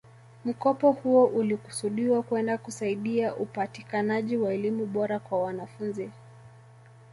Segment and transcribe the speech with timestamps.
[0.45, 6.09] Mkopo huo ulikusudiwa kwenda kusaidia upatikanaji wa elimu bora kwa wanafunzi